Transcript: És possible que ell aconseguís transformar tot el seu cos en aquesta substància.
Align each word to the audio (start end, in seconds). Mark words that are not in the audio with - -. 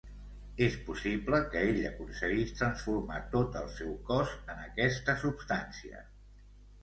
És 0.67 0.75
possible 0.85 1.39
que 1.55 1.59
ell 1.65 1.81
aconseguís 1.89 2.53
transformar 2.61 3.19
tot 3.35 3.59
el 3.61 3.69
seu 3.75 3.91
cos 4.09 4.33
en 4.53 4.63
aquesta 4.69 5.15
substància. 5.25 6.01